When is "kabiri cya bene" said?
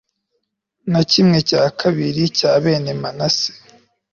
1.79-2.91